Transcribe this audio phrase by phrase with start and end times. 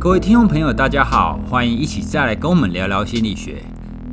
[0.00, 3.60] 各位听众朋友，大家好，欢迎一起再来跟我们聊聊心理学。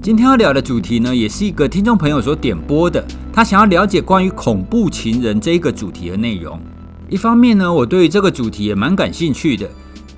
[0.01, 6.59] 今天要聊的主题呢，也是一个听众朋友所点播的，他想要了解关于恐怖情人这一个主题的内容。
[7.07, 9.69] 一方面呢，我对这个主题也蛮感兴趣的。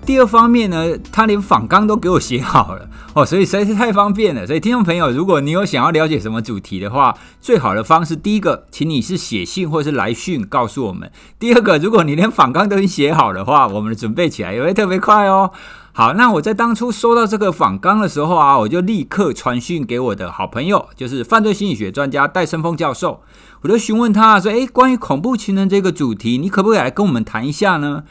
[0.08, 4.48] 第二方面呢，他连访纲都给我写好了 哦，所以实在是太方便了。
[4.48, 15.52] 所以听众朋友，如果你有想要了解什么主题的话，最好的方式，第一个，请你是写信或是来讯告诉我们；第二个，如果你连访纲都已经写好的话，我们准备起来也会 特别快哦。
[15.92, 23.20] 好，那我在当初收到这个访纲的时候啊，我就立刻传讯给我的好朋友，就是犯罪心理学专家戴森峰教授，
[23.60, 28.04] 我就询问他说：“诶，关于恐怖情人这个主题，你可不可以来跟我们谈一下呢？”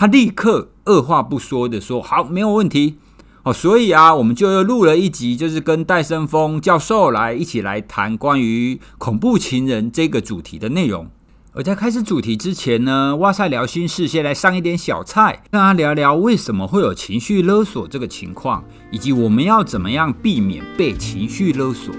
[0.00, 2.96] 他立刻二话不说的说：“好，没有问题。”
[3.44, 11.10] 哦，所以啊，我们就又录了一集，就是跟戴生峰教授来一起来谈关于恐怖情人这个主题的内容。
[11.52, 21.94] 而在开始主题之前呢，哇塞，聊心事先来上一点小菜，跟大家聊聊为什么会有情绪勒索这个情况，以及我们要怎么样避免被情绪勒索。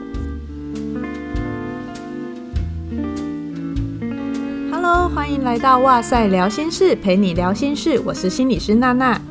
[4.81, 8.01] 喽欢迎来到哇塞聊心事，陪你聊心事。
[8.03, 9.21] 我是心理师娜娜。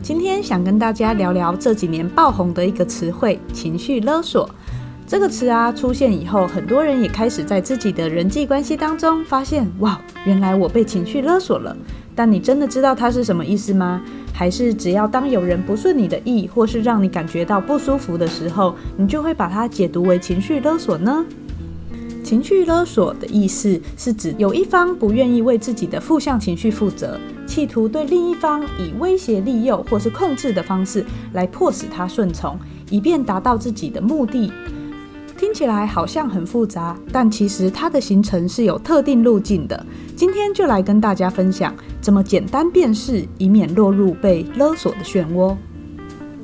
[0.00, 4.48] 今天想跟大家聊聊这几年爆红的一个词汇——情绪勒索。
[5.04, 11.76] 这个词啊出现以后，很多人也开始在自己的人际关系当中发现：哇，原来我被情绪勒索了。
[12.14, 14.00] 但你真的知道它是什么意思吗？
[14.32, 21.26] 还是只要当有人不顺你的意，或是让你感觉到不舒服的时候，你就会把它解读为情绪勒索呢？
[22.24, 32.58] 情绪勒索的意思是指有一方不愿意为自己的负向情绪负责，企图对另一方以威胁、利诱或是控制的方式来迫使他顺从，
[32.90, 34.50] 以便达到自己的目的。
[35.36, 39.84] 听起来好像很复杂，但其实它的形成是有特定路径的。
[40.16, 45.54] 今天就来跟大家分享怎么简单辨识，以免落入被勒索的漩涡。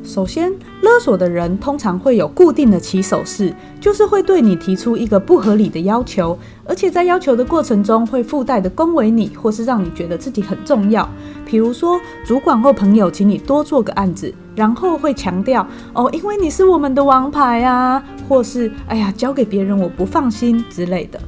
[0.03, 11.07] 首先，勒索的人通常会有固定的起手式，就是会对你提出一个不合理的要求，而且在要求的过程中会附带的恭维你，或是让你觉得自己很重要。
[11.45, 21.21] 比如说，主管或朋友请你多做个案子，然后会强调哦，因为你是我们的王牌啊，或是哎呀，交给别人我不放心之类的。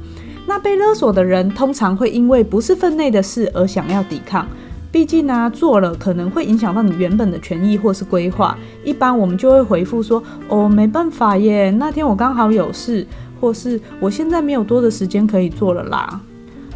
[0.47, 4.47] 那被勒索的人通常会因为不是分内的事而想要抵抗。
[4.93, 8.57] 毕竟呢、做了可能会影响到你原本的权益或是规划。
[8.85, 13.07] 一般我们就会回复说：“哦，没办法耶，那天我刚好有事，
[13.41, 16.21] 或是我现在没有多的时间可以做了啦。”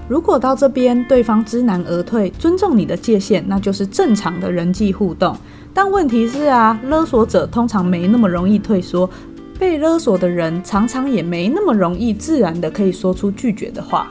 [0.09, 5.37] 如果到这边对方知难而退，尊重你的界限，那就是正常的人际互动。
[5.75, 9.10] 但问题是啊，勒索者通常没那么容易退缩，
[9.59, 14.09] 被勒索的人常常也没那么容易自然的可以说出拒绝的话。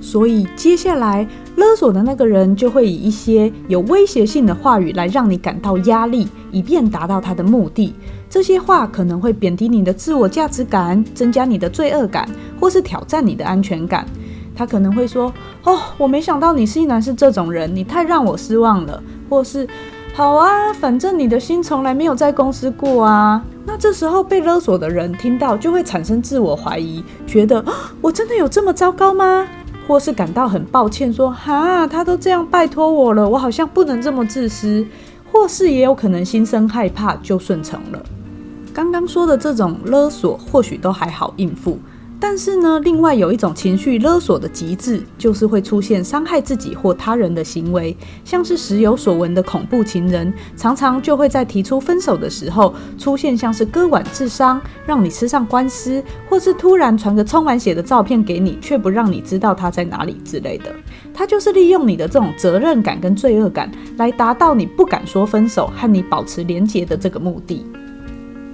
[0.00, 1.26] 所以接下来
[1.56, 7.94] 勒索的那个人就会以一些有威胁性的话语来让你感到压力，以便达到他的目的。
[8.30, 12.28] 这些话可能会贬低你的自我价值感，增加你的罪恶感，
[12.60, 14.06] 或是挑战你的安全感。
[14.54, 15.32] 他可能会说
[15.64, 19.66] ：“哦，我没想到你竟然是这种人，你太让我失望了。”或是
[20.12, 27.64] “好啊，反正你的心从来没有在公司过啊。”那这时候被勒索的人听到就会产生自我怀疑，觉得：“，
[28.02, 29.46] 我真的有这么糟糕吗？”
[29.88, 34.86] 或是感到很抱歉，说哈，他都这样拜托我了，我好像不能这么自私。
[35.30, 38.02] 或是也有可能心生害怕，就顺从了。
[38.72, 41.78] 刚刚说的这种勒索，或许都还好应付。
[42.20, 60.74] 但是呢，另外有一种情绪勒索的极致，就是会出现伤害自己或他人的行为，像是时有所闻的恐怖情人，常常就会在提出分手的时候，出现像是割腕自伤，让你吃上官司，或是突然传个充满血的照片给你，却不让你知道他在哪里之类的。
[61.14, 67.64] 他就是利用你的这种责任感跟罪恶感，来达到你不敢说分手和你保持连结的这个目的。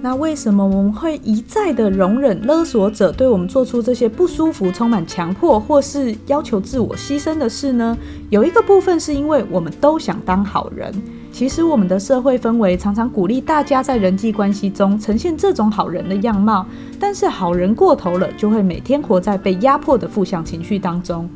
[0.05, 7.97] 那为什么我们会一再的容忍勒索者对我们做出这些不舒服、充满强迫或是要求自我牺牲的事呢？
[8.29, 10.93] 有一个部分是因为我们都想当好人。
[11.33, 16.67] 其实我们的社会氛围常常鼓励大家在人际关系中呈现这种好人的样貌，
[17.01, 21.27] 但是好人过头了，就会每天活在被压迫的负向情绪当中。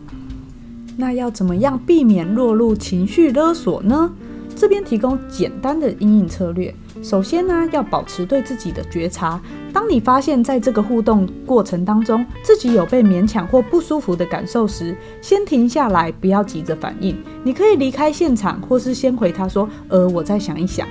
[0.98, 4.10] 那要怎么样避免落入情绪勒索呢？
[4.54, 6.74] 这边提供简单的因应策略。
[7.02, 9.40] 首先呢，要保持对自己的觉察。
[9.72, 17.16] 当你发现在这个互动过程当中，自己有被勉强或不舒服的感受时，先停下来，不要急着反应。
[17.44, 20.86] 你可以离开现场，或是先回他说：“呃，我再想一想。”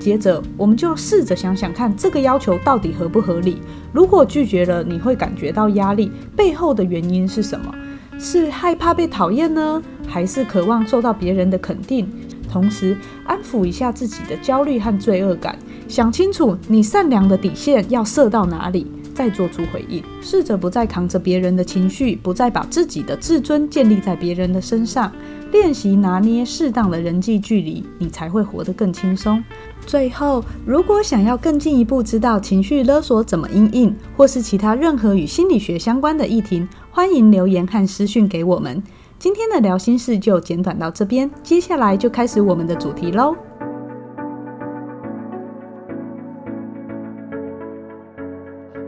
[0.00, 3.60] 接着，我们就试着想想看，这个要求到底合不合理。
[3.92, 7.72] 如果拒绝了，你会感觉到压力，背后的原因是什么？
[8.18, 12.08] 是害怕被讨厌呢，还是渴望受到别人的肯定？
[12.52, 12.94] 同时
[13.24, 15.58] 安抚一下自己的焦虑和罪恶感，
[15.88, 20.02] 想清楚你善良的底线要设到哪里，再做出回应。
[20.20, 25.10] 试着不再扛着别人的情绪，不再把自己的自尊建立在别人的身上，
[25.50, 29.42] 练习拿捏适当的人际距离，你才会活得更轻松。
[29.86, 38.82] 最后，如果想要更进一步知道情绪勒索怎么因应，或是其他任何与心理学相关的议题，欢迎留言和私讯给我们。
[39.22, 43.36] 今天的聊心事就简短到这边，接下来就开始我们的主题喽。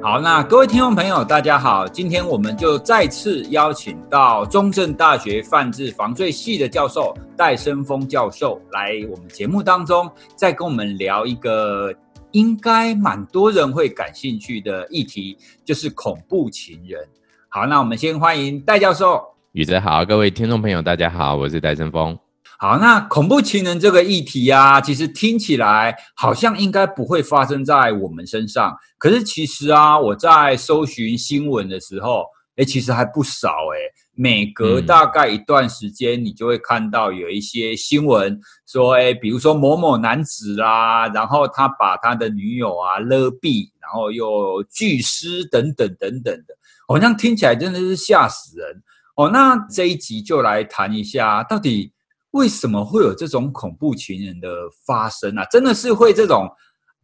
[0.03, 11.95] 好，那各位听众朋友，大家好，今天我们就再次邀请到中正大学犯罪防罪系的教授戴生峰教授来我们节目当中，再跟我们聊一个
[12.33, 17.01] 应该蛮多人会感兴趣的议题，就是恐怖情人。
[17.49, 19.23] 好，那我们先欢迎戴教授。
[19.55, 22.19] 宇哲好，各位听众朋友，大家好，我是戴森峰。
[22.59, 32.25] 好，那恐怖情人这个议题啊，其实听起来好像应该不会发生在我们身上，可是其实啊，我在搜寻新闻的时候，
[32.57, 33.79] 诶，其实还不少诶，
[34.17, 38.37] 每隔大概一段时间，你就会看到有一些新闻
[38.67, 46.57] 说，诶，比如说某某男子啦，然后他把他的女友啊勒毙，然后又拒尸等等等等的，
[46.89, 48.83] 好像听起来真的是吓死人
[49.15, 49.31] 哦。
[49.31, 51.93] 那这一集就来谈一下，到底。
[52.35, 54.49] 为什么会有这种恐怖情人的
[54.85, 55.45] 发生啊？
[55.53, 56.51] 真的是会这种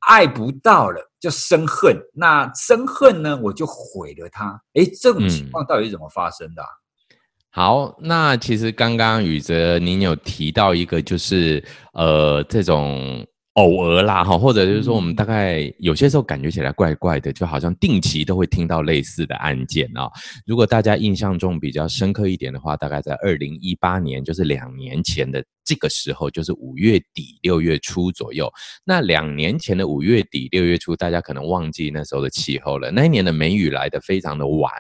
[0.09, 4.61] 爱不到了就生恨，那生恨呢，我就毁了他。
[4.75, 6.69] 诶，这种情况到底是怎么发生的啊？
[6.69, 7.17] 嗯，
[7.51, 13.25] 好，那其实刚刚宇哲您有提到一个，就是呃这种。
[13.61, 20.09] 偶尔啦，哈，或者就是说，我们大概有些时候感觉起来怪怪的，就好像定期都会听到类似的案件啊。
[20.47, 25.45] 如果大家印象中比较深刻一点的话，大概在二零一八年，就是两年前的。
[25.71, 28.53] 这个时候就是五月底六月初左右。
[28.85, 32.91] 那两年前的五月底六月初，大家可能忘记那时候的气候了。
[32.91, 34.73] 那一年的梅雨来得非常的晚，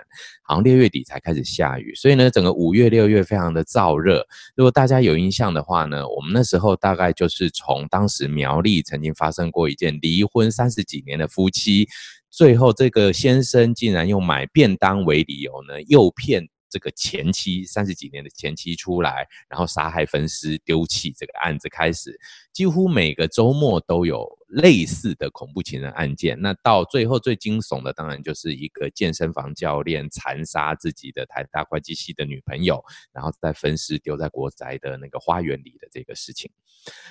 [0.43, 4.27] 好像六月底才开始下雨，所以呢，整个五月六月非常的燥热。
[4.57, 11.87] 如果大家有印象的话呢，我们那时候大概就是从当时苗栗曾经发生过一件离婚三十几年的夫妻，
[12.31, 16.49] 最后这个先生竟然用买便当为理由呢，诱骗。
[16.71, 22.19] 这个前妻三十几年的前妻出来，然后杀害分尸丢弃，这个案子开始，
[22.53, 26.41] 几乎每个周末都有类似的恐怖情人案件。
[26.41, 32.83] 那到最后最惊悚的，当然就是一个健身房教练残杀自己的台大会计系的女朋友，
[33.13, 36.51] 然后再分尸丢在国宅的那个花园里的这个事情。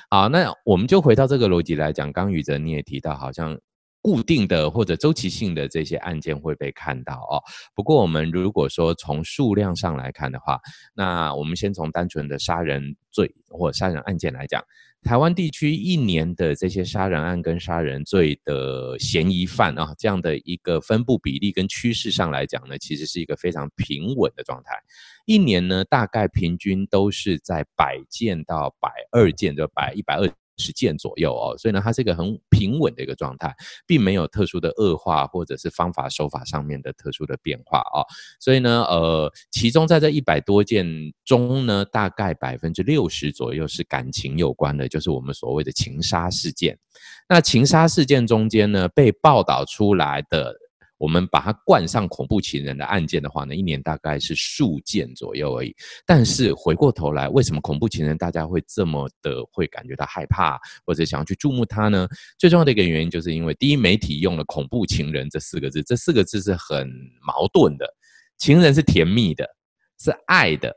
[0.10, 3.60] 好，那我们就回到这个逻辑来讲，刚宇哲你也提到，好像。
[4.02, 7.44] 固定的或者周期性的这些案件会被看到哦。
[7.76, 10.60] 不过我们如果说从数量上来看的话，
[10.94, 14.64] 那我们先从单纯的杀人罪或杀人案件来讲，
[15.02, 24.76] 台湾地区一年的这些杀人案跟杀人罪的嫌疑犯啊，这样的一个分布比例跟趋势上来讲呢，其实是一个非常平稳的状态。
[25.26, 30.30] 一年呢，大概平均都是在百件到百二件，就百一百二。
[30.60, 33.56] 十件左右哦，所以呢，它是一个很平稳的一个状态，
[33.88, 38.06] 并没有特殊的恶化或者是方法手法上面的特殊的变化哦。
[38.40, 40.86] 所以呢，呃，其中在这一百多件
[41.26, 46.78] 中呢，大概百分之六十左右是感情有关的，就是我们所谓的情杀事件。
[47.28, 50.56] 那情杀事件中间呢，被报道出来的。
[51.00, 55.76] 我们把它冠上恐怖情人的案件的话呢，一年大概是数件左右而已。
[56.06, 62.08] 但是回过头来，为什么恐怖情人大家会这么的会感觉到害怕，或者想要去注目他呢？
[62.38, 66.88] 最重要的一个原因，就是因为第一，媒体用了“恐怖情人”这四个字，这四个字是很
[67.26, 67.86] 矛盾的。
[68.38, 69.48] 情人是甜蜜的，
[70.02, 70.76] 是爱的，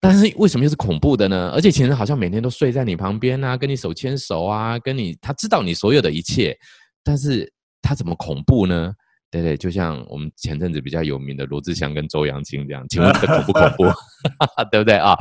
[0.00, 1.50] 但是为什么又是恐怖的呢？
[1.54, 6.54] 而且情人好像每天都睡在你旁边啊，跟你手牵手啊，跟你他知道你所有的一切，
[7.02, 8.92] 但是他怎么恐怖呢？
[9.36, 13.84] 对对，就像我们前阵子比较有名的罗志祥跟周扬青这样，请问这恐不恐怖？
[14.70, 15.14] 对不对啊？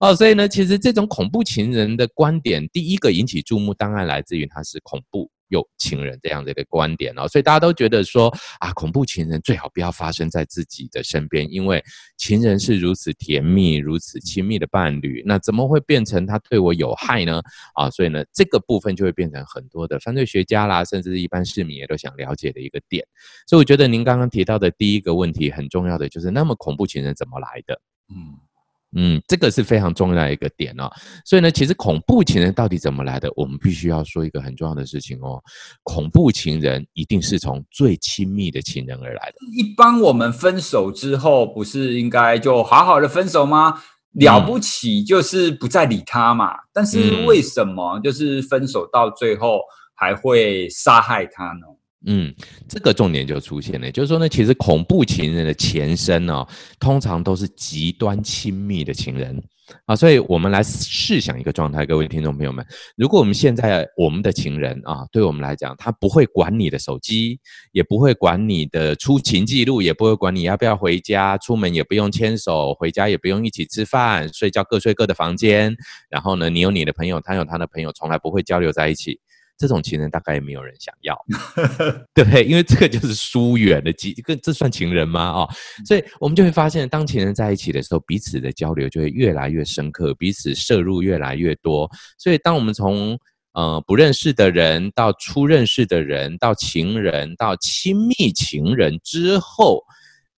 [0.00, 5.30] 哦，所以呢，其实这种恐怖情人的观点，第一个引起注目，当然来自于他是恐怖。
[5.48, 8.28] 有情人这样的一个观点哦，所以大家都觉得说
[8.60, 11.82] 啊，恐怖情人最好不要发生在自己的身边，因为
[12.16, 17.42] 情人是如此甜蜜、如此亲密的伴侣，那怎么会变成他对我有害呢？
[17.74, 23.06] 啊，所以呢，这个部分就会变成很多的犯罪学家啦，甚至是一般市民也都想了解的一个点。
[23.46, 27.80] 所以我觉得您刚刚提到的第一个问题很重要的就是，那么恐怖情人怎么来的？
[28.08, 28.47] 嗯。
[28.96, 30.90] 嗯，这个是非常重要的一个点哦。
[31.24, 33.30] 所以呢，其实恐怖情人到底怎么来的？
[33.36, 35.42] 我们必须要说一个很重要的事情哦。
[35.82, 39.36] 恐怖情人一定是从最亲密的情人而来的。
[39.54, 43.82] 一般我们分手之后，不是应该就好好的分手吗？
[44.12, 46.54] 了不起就是不再理他嘛。
[46.54, 49.60] 嗯、但是为什么就是分手到最后
[49.94, 51.66] 还会杀害他呢？
[52.06, 52.32] 嗯，
[52.68, 59.42] 这个重点就出现了，就是说呢，其实恐怖情人的前身呢、哦，通常都是极端亲密的情人
[59.84, 59.96] 啊。
[59.96, 62.64] 所以，我们来试想一个状态，各位听众朋友们，
[62.96, 67.40] 如果我们现在我们的情人啊，对我们来讲，他不会管你的手机，
[67.72, 75.76] 也不会管你的出勤记录，也不会管你要不要回家，出门也不用牵手，回家也不用一起吃饭，睡觉各睡各的房间。
[76.08, 79.18] 然后呢，你有你的朋友，他有他的朋友，从来不会交流在一起。
[79.58, 81.18] 这种情人大概也没有人想要，
[82.14, 85.30] 对，因为这个就是疏远的，几个这算情人吗？
[85.30, 85.50] 哦，
[85.84, 91.90] 所以我们就会发现，当情人在一起的时候，彼此的交流就会越来越深刻，彼此摄入越来越多。
[92.18, 93.18] 所以，当我们从
[93.54, 99.82] 呃不认识的人到初认识的人，到情人，到亲密情人之后，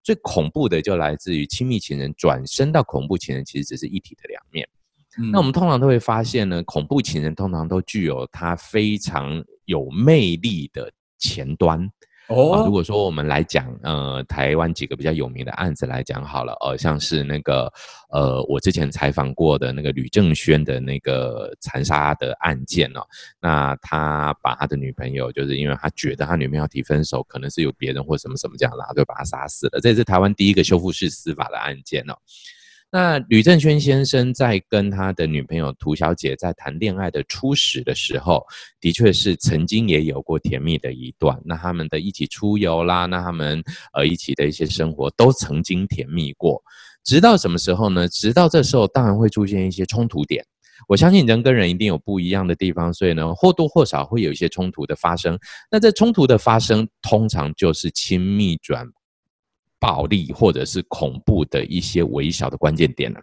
[0.03, 4.67] 最恐怖的就来自于亲密情人转身到恐怖情人，其实只是一体的两面。
[5.33, 11.91] 那我们通常都会发现呢，恐怖情人通常都具有他非常有魅力的前端。
[12.29, 17.69] 哦，如果说我们来讲，呃，台湾几个比较有名的案子来讲好了，呃，像是那个，
[18.13, 23.01] 呃，我之前采访过的那个吕正轩的那个残杀的案件哦，
[23.41, 29.81] 那他把他的女朋友，就是因为他觉得他女朋友要提分手，可能是有别人或什么什么这样，然后就把他杀死了。
[29.81, 32.15] 这是台湾第一个修复式司法的案件哦。
[32.93, 38.45] 那吕正轩先生在跟他的女朋友涂小姐在谈恋爱的初始的时候，
[38.81, 41.41] 的确是曾经也有过甜蜜的一段。
[41.45, 46.61] 那他们的一起出游啦，那他们呃一起的一些生活都曾经甜蜜过。
[47.05, 48.09] 直到什么时候呢？
[48.09, 50.45] 直到这时候，当然会出现一些冲突点。
[50.89, 55.39] 我相信人跟人一定有不一样的地方，所以呢，或多或少会有一些冲突的发生。
[55.71, 58.85] 那这冲突的发生，通常就是亲密转。
[59.81, 63.21] 暴力或者是恐怖的一些微小的关键点了。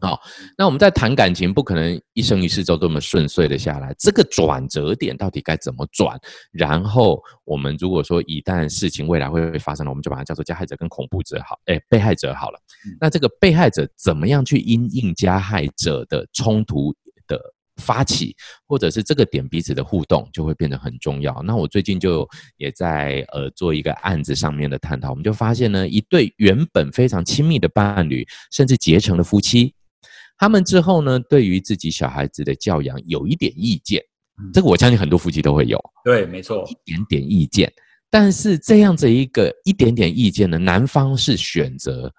[0.00, 0.20] 好，
[0.56, 3.92] 那我们在谈感情，不可能一生一世都这么顺遂的下来。
[3.98, 6.16] 这个转折点到底该怎么转？
[6.52, 12.60] 然后我们如果说一旦事情未来会发生了，我们就把它叫做加害者跟恐怖者好，哎，被害者好了。
[13.00, 16.94] 那这个被害者怎么样去因应加害者的冲突
[17.26, 17.40] 的
[17.78, 21.42] 发起，或者是这个点彼此的互动，就会变得很重要。
[21.42, 29.72] 那我最近就也在呃做一个案子上面的探讨，我们就发现呢，一对原本非常亲密的伴侣，甚至结成了夫妻，
[30.36, 34.02] 他们之后呢，对于自己小孩子的教养有一点意见，
[34.52, 37.72] 这个我相信很多夫妻都会有，对，没错，一点点意见。
[38.10, 42.12] 但是这样子一个一点点意见呢，男方是选择，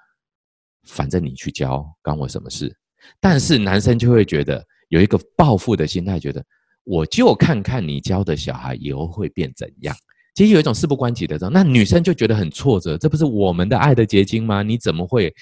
[0.87, 2.73] 反正你去教，关我什么事？
[3.19, 4.65] 但是男生就会觉得。
[4.89, 6.43] 有一个报复的心态，觉得
[6.83, 9.95] 我就看看你教的小孩以后会变怎样。
[10.35, 14.63] 其实有一种事不关己的这种，那女生就觉得很挫折，这不是我们的爱的结晶吗？
[14.63, 15.33] 你怎么会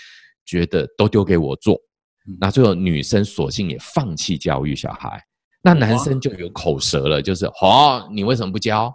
[0.46, 1.78] 觉得都丢给我做？
[2.40, 5.22] 那最后女生索性也放弃教育小孩，
[5.62, 8.94] 那男生就有口舌了，就是哦，你为什么不教？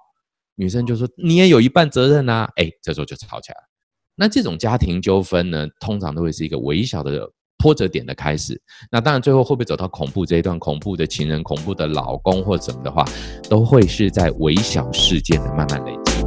[0.55, 2.51] 女生就说你也有一半责任啊。
[2.57, 3.69] 哎，这时候就吵起来了。
[4.15, 7.31] 那这种家庭纠纷呢，通常都会是一个微小的。
[7.63, 10.59] 波折点的开始，那当然最后会不会走到恐怖这一段？
[10.59, 13.05] 恐怖的情人、恐怖的老公或什么的话，
[13.49, 16.25] 都会是在微小事件的慢慢累积。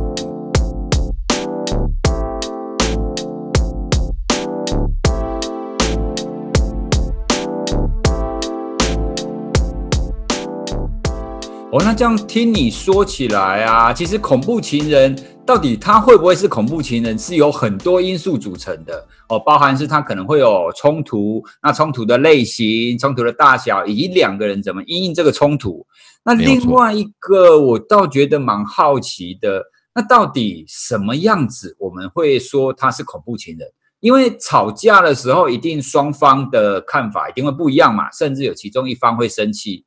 [11.69, 15.13] 哦，那这样听你说起来啊，其实恐怖情人。
[15.45, 25.85] 到底他会不会是恐怖情人，是有很多因素组成的哦，包含是他可能会有冲突，那冲突的类型、冲突的大小，以及两个人怎么因应这个冲突。
[26.23, 33.67] 那另外一个，我倒觉得蛮好奇的，那到底什么样子我们会说他是恐怖情人？
[33.99, 39.84] 因为吵架的时候，一定双方的看法一定会不一样嘛，甚至有其中一方会生气。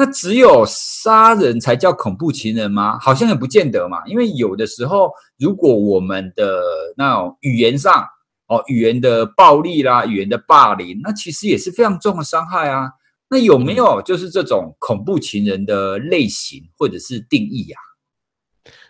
[0.00, 2.96] 那只有杀人才叫恐怖情人吗？
[3.00, 3.98] 好像也不见得嘛。
[4.06, 6.62] 因为有的时候，如果我们的
[6.96, 8.06] 那种语言上，
[8.46, 12.92] 哦，语言的暴力啦，语言的霸凌，那其实也是非常重的伤害啊。
[13.28, 17.76] 那有没有就是这种恐怖情人的类型或者是定义呀？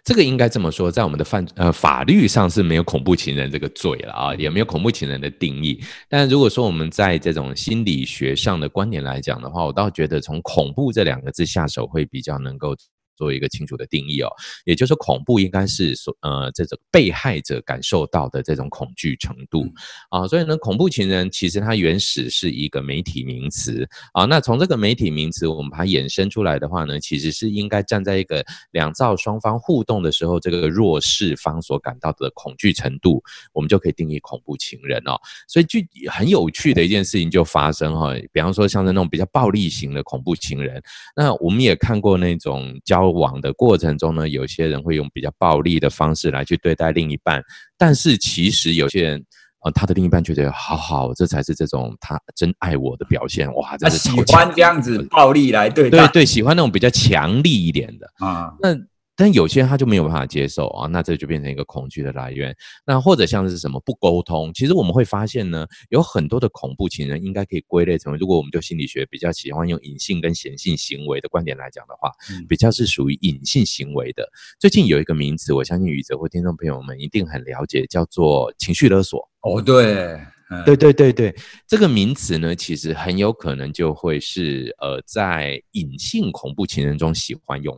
[0.05, 5.79] 这个应该这么说，在我们的犯呃法律上是没有恐怖情人这个罪了啊，也没有恐怖情人的定义。
[6.09, 12.75] 但如果说我们在这种心理学上的观点来讲的话，我倒觉得从恐怖这两个字下手会比较能够
[13.19, 14.31] 做一个清楚的定义哦。
[14.65, 19.67] 也就是说，恐怖应该是所呃这种被害者感受到的这种恐惧程度
[20.11, 20.27] 啊。
[20.29, 24.25] 所以呢，恐怖情人其实它原始是一个媒体名词啊。
[24.25, 33.21] 那从这个媒体名词，我们把它衍生出来的话呢，其实是应该站在一个两造双方互动的时候，这个弱势方所感到的恐惧程度，
[33.53, 35.19] 我们就可以定义恐怖情人哦。
[35.49, 40.81] 所以就很有趣的一件事情就发生哈，比方说像是那种比较暴力型的恐怖情人，
[41.17, 47.43] 那我们也看过那种交往的过程中呢，有些人会用比较暴力的方式来去对待另一半，
[47.77, 49.25] 但是其实有些人。
[49.65, 53.77] 呃，他的另一半觉得好好，这才是这种他真爱我的表现哇！
[53.77, 58.55] 真是喜欢这样子暴力来对待，对对，喜欢那种比较强力一点的啊。
[58.61, 58.73] 那
[59.19, 62.57] 但有些人他就没有办法接受啊，那这就变成一个恐惧的来源。
[62.87, 72.13] 那或者像是什么不沟通，其实我们会发现呢，有很多的恐怖情人应该可以归类成为，如果我们就心理学比较喜欢用隐性跟显性行为的观点来讲的话，
[72.49, 74.25] 比较是属于隐性行为的。
[74.61, 79.29] 最近有一个名词，我相信宇哲或听众朋友们一定很了解，叫做情绪勒索。
[79.41, 80.21] 哦，对，
[80.51, 81.35] 嗯、对对对对，
[81.67, 87.75] 这个名词呢，其实很有可能就会是呃，在隐性恐怖情人中喜欢用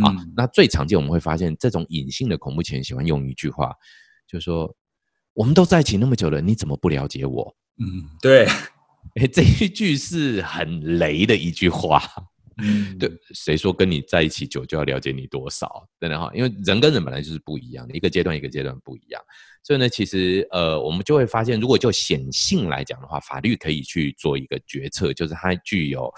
[0.00, 0.06] 的。
[0.06, 3.72] 啊，那最常见我们会发现，这种隐性的恐怖情人喜欢用一句话，
[4.26, 4.74] 就是说
[5.34, 8.46] ：“我们都在一起那么久了，你怎么不了解我？”嗯，对，
[9.14, 12.02] 哎，这一句是很雷的一句话。
[12.58, 15.86] 嗯，对，谁说跟你在一起久就要了解你多少？
[16.00, 19.22] 真的哈，因为人跟人本来就是不一样的，一个阶段一个阶段不一样。
[19.62, 26.10] 所以呢，其实呃，我们就会发现，如果就显性来讲的话，法律可以去做一个决策，就是它具有。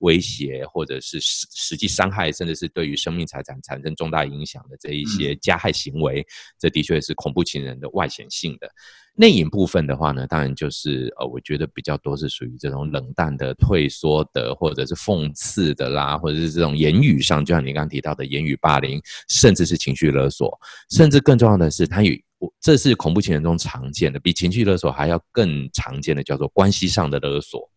[0.00, 6.26] 威胁或者是实实际伤害，甚至是对于生命财产产生重大影响的这一些加害行为，嗯、
[6.58, 8.68] 这的确是恐怖情人的外显性的。
[9.14, 18.98] 内隐部分的话呢，当然就是呃，我觉得比较多是属于这种冷淡的、退缩的，或者是讽刺的啦，或者是这种言语上，就像你刚刚提到的言语霸凌，
[19.28, 20.58] 甚至是情绪勒索，
[20.88, 22.24] 甚至更重要的是，它与
[22.58, 27.68] 这是恐怖情人中常见的，比情绪勒索还要更常见的，叫做关系上的勒索，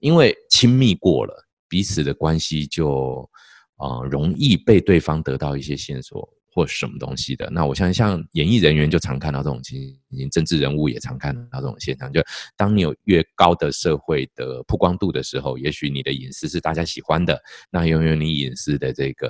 [0.00, 1.46] 因为亲密过了。
[1.70, 3.30] 彼此的关系就，
[3.76, 7.48] 呃，容易被对方得到一些线索或什么东西的。
[7.48, 12.12] 那我相信，像演艺人员就常看到这种情形，政治人物也常看到这种现象。
[12.12, 12.20] 就
[12.56, 19.28] 当你有越高的社会的曝光度的时候，也许你的隐私是大家喜欢的，那拥有你隐私的这个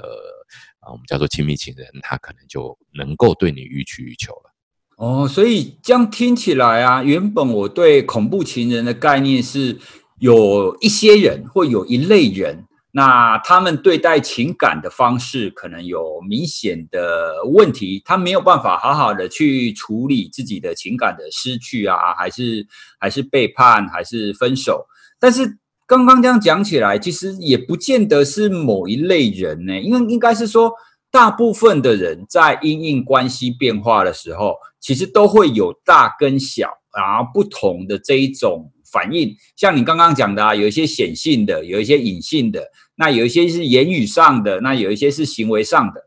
[0.81, 4.51] 啊，我们叫做亲密情人，他可能就能够对你予取予求了。
[4.97, 9.79] 哦，所以这样听起来啊，原本我对恐怖情人的概念是。
[10.21, 22.67] 有一些人或有一类人，那他们对待情感的方式可能有明显的问题，他没有办法好好的去处理自己的情感的失去啊，还是
[22.99, 24.85] 还是背叛，还是分手。
[25.19, 25.57] 但是
[25.87, 30.71] 刚刚这样讲起来，其实也不见得是某一类人呢，因为应该是说，
[31.11, 38.71] 大部分的人在因应关系变化的时候，其实都会有大跟小，然后不同的这一种。
[38.93, 46.03] 反应像你刚刚讲的啊，有一些显性的，有一些隐性的，那有一些是言语上的，那有一些是行为上的。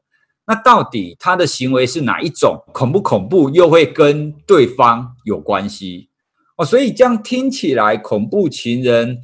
[0.46, 2.64] 那到底他的行为是哪一种？
[2.74, 3.50] 恐不恐怖？
[3.50, 6.10] 又会跟对方有关系
[6.58, 6.66] 哦。
[6.66, 9.20] 所以这样听起来，恐怖情人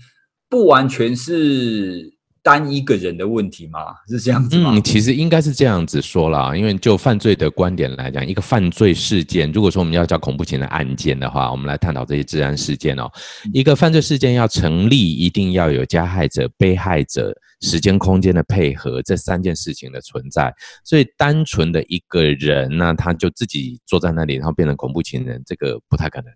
[0.49, 2.18] 不完全是。
[2.49, 3.79] 单一个人的问题吗？
[4.07, 4.71] 是这样子吗？
[4.73, 13.07] 嗯，其实应该是这样子说啦，因为就犯罪的观点来讲，一个犯罪事件，如果说我们要叫恐怖情人案件的话，我们来探讨这些治安事件哦。
[13.53, 17.31] 一个犯罪事件要成立，一定要有加害者、被害者、
[17.61, 20.51] 时间、空间的配合，这三件事情的存在。
[20.83, 26.31] 所以，单纯的一个人呢，他就自己坐在那里，然后变成恐怖情人，这个不太可能。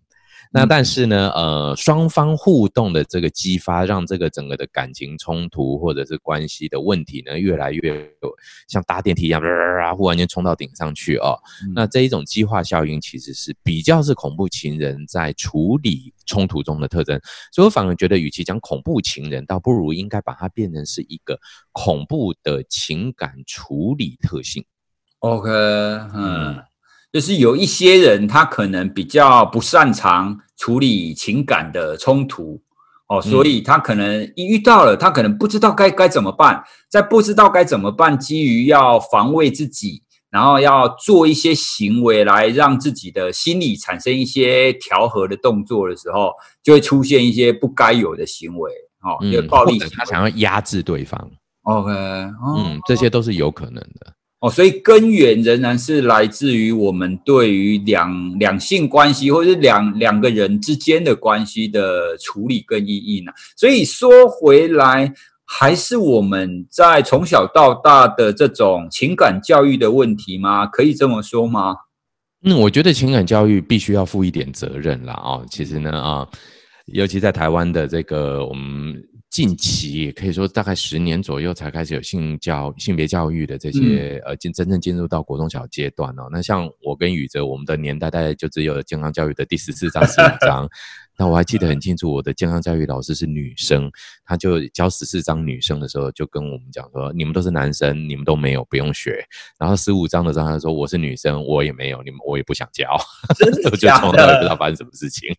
[0.54, 8.32] 那但是呢，呃，双方互动的这个激发，让这个整个的感情冲突或者是关系的问题呢，越来越有
[8.68, 11.36] 像搭电梯一样，啊，忽然间冲到顶上去哦。
[11.74, 17.20] 那这一种激化效应，其实是比较是恐怖情人在处理冲突中的特征。
[17.52, 21.39] 所以我反而觉得，与其讲恐怖情人，倒不如应该把它变成是一个
[21.72, 24.63] 恐怖的情感处理特性。
[25.18, 26.63] OK，嗯。
[27.13, 32.60] 就是有一些人，他可能比较不擅长处理情感的冲突，
[33.08, 46.32] 哦，所以他可能一遇到了，他可能不知道该该怎么办，在不知道该怎么办，基于要防卫自己，然后要做一些行为来让自己的心理产生一些调和的动作的时候，
[46.63, 48.71] 就会出现一些不该有的行为，
[49.04, 51.30] 哦，一个暴力行为，他想要压制对方
[51.62, 54.12] ，OK，嗯，这些都是有可能的。
[54.44, 63.32] 哦，所以根源仍然是来自于我们对于两两性关系，或者是两两个人之间的关系的处理跟意义呢。
[63.56, 65.14] 所以说回来，
[65.46, 70.68] 还是我们在从小到大的这种情感教育的问题吗？
[70.68, 71.78] 可以这么说吗？
[72.44, 75.14] 嗯，我觉得情感教育必须要负一点责任啦。
[75.14, 75.40] 啊。
[75.50, 76.28] 其实呢，啊，
[76.88, 79.02] 尤其在台湾的这个我们。
[79.34, 86.30] 近期也可以说大概十年左右才开始有性教性别教育的这些呃进真正进入到国中小阶段哦。
[86.32, 90.69] 那像我跟宇哲，我们的年代大概就只有健康教育的第十四章十五章。
[91.17, 93.91] 那我还记得很清楚，我的健康教育老师是女生，
[94.24, 99.26] 她就教十四章女生的时候，就跟我们讲说：你们都是男生，你们都没有，不用学。
[99.58, 102.96] 然后十五章的时候，她说：我是女生，我也没有，你们我也不想教。
[103.36, 103.69] 真的的？
[103.72, 105.36] 我就从来不知道发生什么事情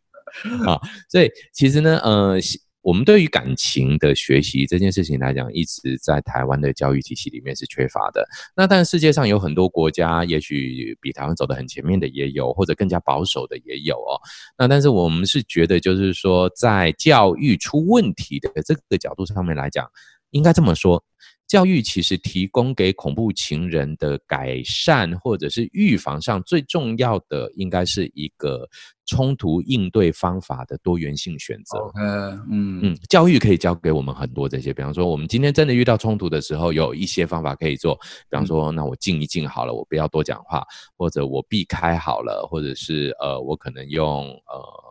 [0.66, 0.80] 啊。
[1.08, 2.40] 所以其实呢，呃。
[2.84, 8.28] 我们对于感情的学习这件事情来讲，一直在台湾的教育体系里面是缺乏的。
[8.54, 14.20] 那但世界上有很多国家，也许比台湾走得很前面的也有，或者更加保守的也有哦。
[14.58, 19.90] 那但是我们是觉得，就是说在教育出问题的这个角度上面来讲，
[20.30, 21.02] 应该这么说。
[21.46, 28.68] 教育其实提供给恐怖情人的改善或者是预防上最重要的，应该是一个
[29.06, 31.78] 冲突应对方法的多元性选择。
[32.00, 37.94] 嗯嗯，教育可以教给我们很多这些，比方说，我们今天真的遇到冲突的时候，有一些方法可以做，
[38.30, 40.64] 比方说，那我静一静好了，我不要多讲话，
[40.96, 44.83] 或者我避开好了，或者是呃，我可能用呃。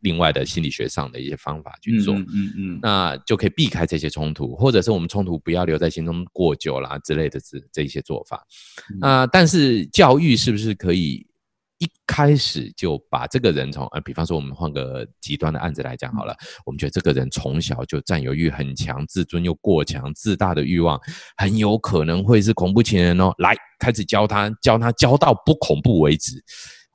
[0.00, 8.46] 另外的心理学上的一些方法去做，嗯嗯，嗯，那就可以避开这些冲突，或者是我们冲突不要留在心中过久啦之类的这这一些做法。
[9.00, 11.26] 那、嗯呃，但是教育是不是可以
[11.78, 21.00] 一开始就把这个人从呃，比方说我们换个极端的案子来讲好了，嗯、我们觉得这个人从小就占有欲很强，自尊又过强，自大的欲望
[21.36, 23.32] 很有可能会是恐怖情人哦。
[23.38, 26.42] 来，开始教他，教他教到不恐怖为止。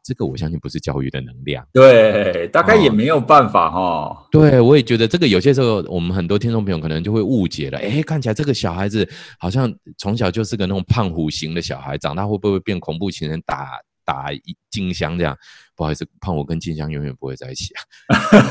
[0.03, 4.27] 这个我相信不是教育的能量，对，大概也没有办法哈、哦。
[4.29, 7.77] 对，我也觉得这个有些时候，我们很多听众朋友可能就会误解了。
[7.79, 14.25] 哎，看起来这个小孩子好像从小就是个那种胖虎型的小孩，长大会不会变恐怖情人打打
[14.69, 15.37] 静香这样？
[15.73, 17.79] 不好意思，胖虎跟静香永远不会在一起啊。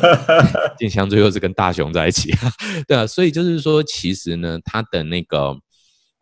[0.78, 2.50] 静香最后是跟大雄在一起啊。
[2.88, 5.54] 对啊，所以就是说，其实呢，他的那个，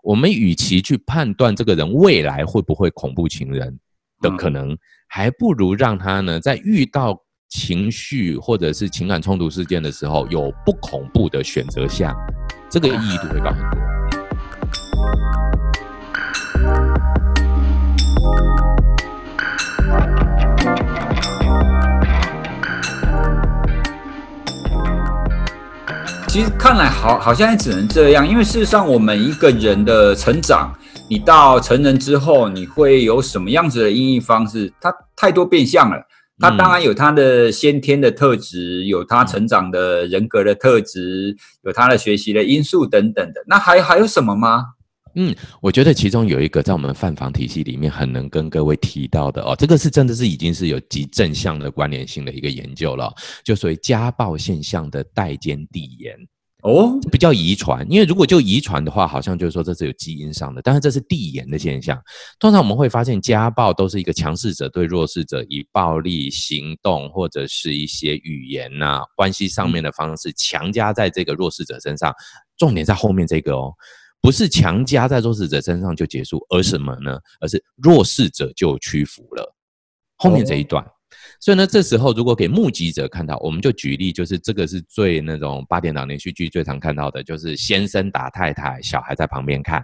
[0.03, 3.79] 我们与其去判断这个人未来会不会恐怖情人
[4.21, 4.73] 的可能。
[4.73, 4.79] 嗯
[5.13, 12.15] 还不如让他呢，在遇到情绪或者是情感冲突事件的时候，有不恐怖的选择项，
[12.71, 13.81] 这个意义度会高很多。
[26.29, 30.73] 其实看来好，好像也只能这样，因为事实上，我们一个人的成长。
[31.11, 34.73] 你到成人之后，你会有什么样子的因应方式？
[34.81, 36.01] 它太多变相了。
[36.39, 43.43] 他当然有他的先天的特质，有他成长的人格的特质，有他的学习的因素等等的。
[43.49, 44.65] 那还还有什么吗？
[45.17, 53.13] 嗯，我觉得其中有一个在我们犯防体系里面很能跟各位提到的哦，这个是真的是已经是有极正向的关联性的一个研究了，
[53.45, 56.17] 就所谓家暴现象的代间递延。
[56.63, 62.01] 哦，比较遗传，因为如果就遗传的话，好像就是说这是有基因上的，但是这是递延的现象。
[62.39, 72.15] 通常我们会发现，家暴都是一个强势者对弱势者以暴力行动或者是一些语言呐、啊、关系上面的方式强加在这个弱势者身上。
[72.57, 73.73] 重点在后面这个哦，
[74.21, 77.19] 不是强加在弱势者身上就结束，而什么呢？
[77.41, 79.55] 而是弱势者就屈服了。
[80.17, 80.85] 后面这一段。
[81.41, 89.83] 所以呢，这时候如果给目击者看到，我们就举例，就是这个是最那种八点档连续剧最常看到的，就是先生打太太，小孩在旁边看，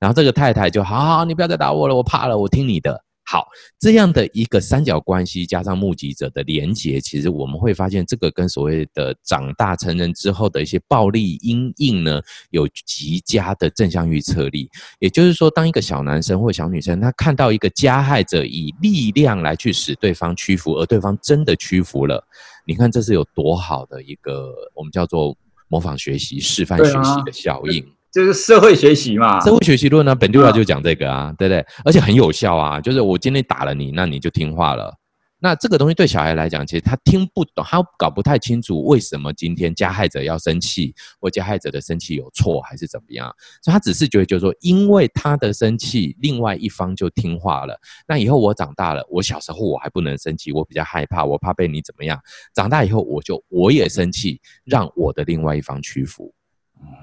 [0.00, 3.04] 然后这个太太就好好，你不要再打我了，我怕了，我听你的。
[3.30, 3.46] 好，
[3.78, 14.66] 这样的一个三角关系加上目击者的连结，其实我们会发现，这个跟所谓的长大成人之后的一些暴力阴影呢，有极佳的正向预测力。
[14.98, 22.26] 也就是说，当一个小男生或小女生，他看到一个加害者以力量来去使对方屈服，而对方真的屈服了，
[22.66, 25.36] 你看这是有多好的一个我们叫做
[25.68, 27.86] 模仿学习、示范学习的效应。
[28.12, 31.64] 就是社会学习嘛，社会学习论呢，本就要就讲这个啊，对不对？
[31.84, 34.94] 而且很有效啊，就是我今天打了你，那你就听话了。
[35.40, 43.32] 那这个东西对小孩来讲，其实他听不懂，他搞不太清楚为什么今天加害者要生气，或加害者的生气有错还是怎么样？
[43.62, 47.78] 所以他只是觉得，就是说，因为他的生气，另外一方就听话了。
[48.08, 52.18] 那以后我长大了，我小时候我还不能生气，我比较害怕，我怕被你怎么样。
[52.52, 56.34] 长大以后，我就我也生气，让我的另外一方屈服。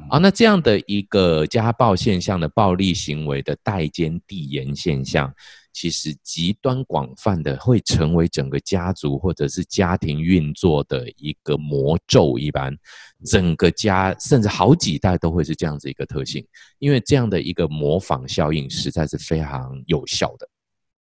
[0.10, 5.34] 啊，那这样的一个家暴现象的暴力行为的代间递延现象，
[5.74, 12.78] 其实极端广泛的会成为整个家族或者是家庭运作的一个魔咒一般，
[13.26, 16.46] 整个家甚至好几代都会是这样子一个特性，
[16.78, 20.48] 因为这样的一个模仿效应实在是非常有效的。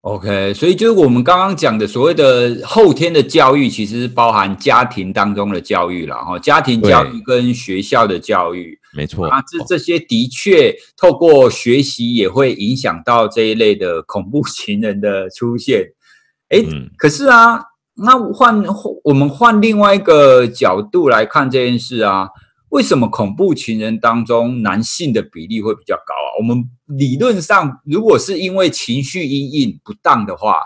[0.05, 15.87] OK，所以就是我们刚刚讲的所谓的后天的教育，其实是包含家庭当中的教育了哈，家庭教育跟学校的教育，没错啊，这这些的确透过学习也会影响到这一类的恐怖情人的出现。
[16.49, 17.59] 哎，嗯，可是啊，
[17.95, 18.63] 那换
[19.05, 22.29] 我们换另外一个角度来看这件事啊。
[22.75, 26.27] 为什么恐怖情人当中男性的比例会比较高啊？
[26.37, 30.59] 我们理论上，如果是因为情绪阴影不当的话，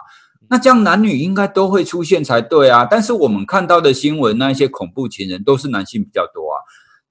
[0.49, 2.83] 那这样男女应该都会出现才对啊。
[2.83, 6.57] 但是我们看到的新闻，那一些恐怖情人都是男性比较多啊，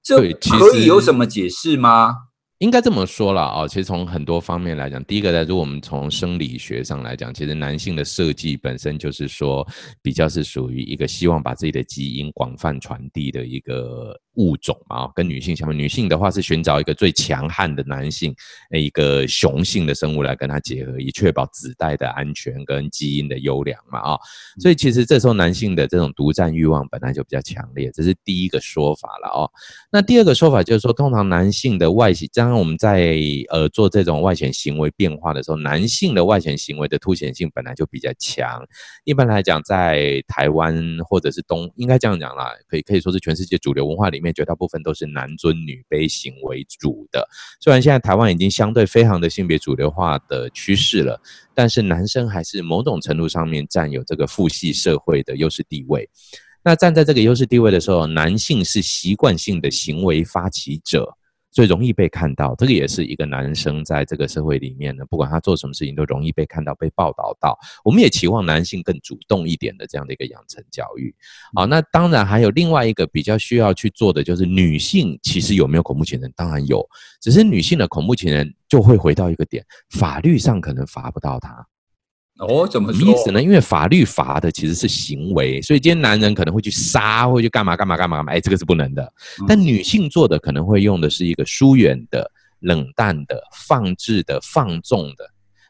[0.03, 2.17] 这可以有什么解释吗？
[2.57, 9.65] 应该这么说了啊，其实从很多方面来讲，第一个来说，我们从生理学上来讲，其实男性的设计本身就是说，
[10.01, 14.13] 比较是属于一个希望把自己的基因广泛传递的一个。
[14.39, 18.33] 物种啊，跟女性相比，女性的话是寻找一个最强悍的男性，
[18.71, 24.17] 一个雄性的生物来跟它结合，以确保子代的安全跟基因的优良嘛啊。
[24.61, 29.51] 所以其实这时候男性的这种独占欲望本来就比较强烈，这是第一个说法了哦。
[29.91, 38.65] 那第二个说法就是说，通常男性的外显，当我们在呃做这种外显行为变化的时候，男性的外显行为的凸显性本来就比较强。
[39.03, 44.28] 一般来讲，在台湾或者是东，应该这样讲啦，可以可以说是全世界主流文化里面。
[44.33, 47.27] 绝大部分都是男尊女卑型为主的，
[47.59, 51.21] 虽然现在台湾已经相对非常的性别主流化的趋势了，
[51.53, 56.09] 但是男生还是某种程度上面占有这个父系社会的优势地位。
[56.63, 61.15] 那站在这个优势地位的时候，男性是习惯性的行为发起者。
[61.51, 67.57] 最容易被看到，这个也是一个男生在这个社会里面呢，不管他做什么事情都容易被看到、被报道到。
[67.83, 71.13] 我们也期望男性更主动一点的这样的一个养成教育。
[71.55, 76.31] 好，那当然还有另外一个比较需要去做的，就是女性其实有没有恐怖情人？
[76.35, 76.87] 当然有，
[77.19, 81.65] 只是女性的恐怖情人就会回到一个点，法律上可能罚不到他。
[82.39, 83.43] 哦，怎么意思呢？
[83.43, 89.13] 因为法律罚的其实是行为，所以今天男人可能会去杀，会去干嘛干嘛干嘛干嘛，哎，这个是不能的。
[89.45, 95.29] 但女性做的可能会用的是一个疏远的、冷淡的、放置的、放纵的。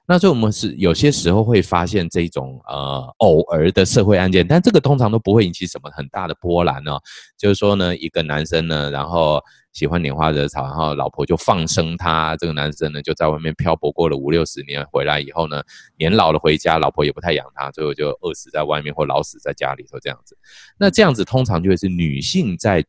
[0.09, 6.99] 那所以我们是有些时候会发现这种呃偶尔的社会案件，但这个通常都不会引起什么很大的波澜哦。
[7.37, 9.39] 就是说呢，一个男生呢，然后。
[9.71, 12.35] 喜欢拈花惹草，然后老婆就放生他。
[12.37, 15.61] 这个男生呢，就在外面漂泊过了五六十年，回来以后呢，
[15.95, 20.35] 年老了回家，老婆也不太养他，最后就饿死在外面或老死在家里头这样子。
[20.79, 22.83] 那这样子通常就会是女性在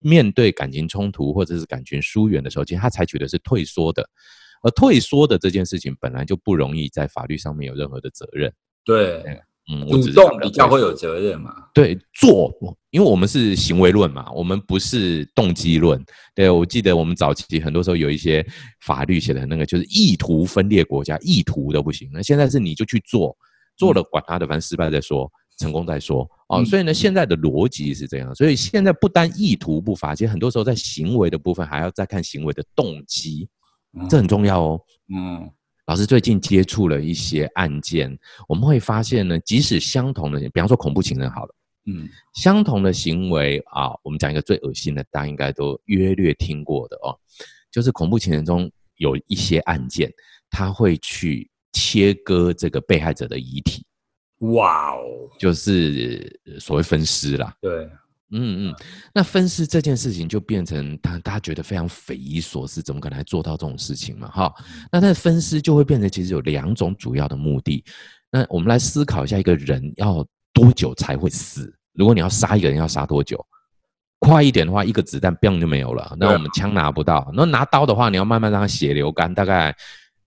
[0.00, 4.06] 面对感情冲突或者是感情疏远的时候，其实她采取的是退缩的，
[4.62, 8.52] 而退缩的这件事情本来就不容易在法律上面有任何的责任。
[8.84, 9.22] 对。
[9.68, 11.52] 嗯，主动比较会有责任嘛？
[11.74, 12.54] 对，做，
[12.90, 16.00] 因为我们是行为论嘛，我们不是动机论。
[16.36, 18.46] 对，我记得我们早期很多时候有一些
[18.82, 22.08] 法律写的那个，就是意图分裂国家，意图都不行。
[22.12, 23.36] 那现在是你就去做，
[23.76, 26.30] 做了管他的，反正失败再说，成功再说。
[26.48, 28.32] 哦，所以呢，现在的逻辑是这样。
[28.36, 33.48] 所以现在不单意图不罚，其实很多时候在行为的部分还要再看行为的动机，
[34.08, 34.80] 这很重要哦。
[35.14, 35.50] 嗯。
[35.86, 38.12] 老师最近接触了一些案件，
[38.48, 41.54] 我们会发现呢，即使相同的，比方说恐怖情人好了，
[41.86, 47.14] 嗯，相同的行为啊，我们讲一个最恶心的，大家应该都约略听过的哦，
[47.70, 50.12] 就是恐怖情人中有一些案件，
[50.50, 53.86] 他会去切割这个被害者的遗体，
[54.38, 57.88] 哇哦，就是所谓分尸啦，对。
[58.32, 58.74] 嗯嗯，
[59.14, 64.28] 那分尸这件事情就变成他大家觉得非常匪夷所思，怎么可能还做到这种事情嘛？
[64.28, 64.52] 哈，
[64.90, 67.84] 那他的分尸就会变成其实有两种主要的目的。
[68.30, 71.72] 那我们来思考一下，一个人要多久才会死？
[71.94, 73.44] 如果你要杀一个人，要杀多久？
[74.18, 76.16] 快一点的话，一个子弹砰就没有了。
[76.18, 79.72] 那我们枪拿不到，那拿刀的话，你要慢慢让他血流干，大概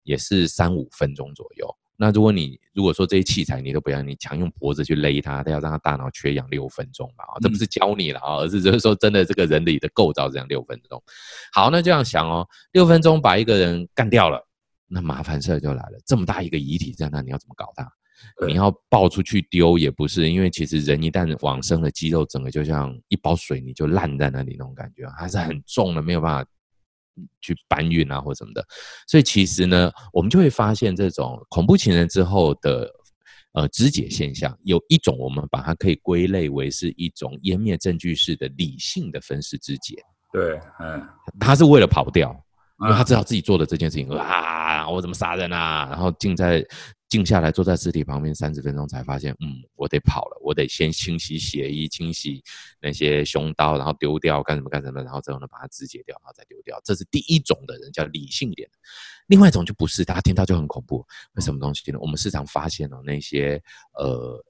[0.03, 1.75] 也是三五分钟左右。
[2.01, 7.25] 那如果你如果说这些器材你都不要，你强用脖子去勒他，他要让他大脑缺氧六分钟嘛？
[7.41, 11.03] 这不是教你了啊，而是就是说真的，这个人体的构造这样六分钟。
[11.51, 14.41] 好，那这样想哦，六分钟把一个人干掉了，
[14.87, 15.99] 那麻烦事儿就来了。
[16.05, 17.85] 这么大一个遗体在那，你要怎么搞它？
[18.47, 26.49] 你要抱出去丢也不是，因为其实人一旦往生了，肌肉整个就像一包水泥就烂在那里那种感觉，还是很重的，没有办法。
[27.41, 28.65] 去搬运啊，或什么的，
[29.07, 32.89] 所以其实呢，我们就会发现这种恐怖情人之后的
[33.53, 39.95] 呃肢解现象，有一种我们把它可以归类为是一种湮灭证据式的理性的分尸肢解。
[40.31, 41.01] 对，嗯，
[41.39, 42.35] 他是为了跑掉，
[42.81, 45.87] 因为他知道自己做的这件事情，啊，我怎么杀人啊？
[45.89, 46.65] 然后静在
[47.07, 52.43] 静下来，坐在尸体旁边三十分钟，才发现，嗯，我得跑了，我得先清洗血衣，清洗
[52.81, 56.79] 那些凶刀，然后丢掉干什么干什么，然后最后呢，把它肢解掉，然后再丢掉。
[56.83, 58.77] 这是第一种的人，叫理性一点的。
[59.27, 61.05] 另外一种就不是，大家听到就很恐怖。
[61.33, 61.99] 为什么东西呢？
[61.99, 63.61] 我们时常发现哦，那些
[63.93, 64.43] 呃。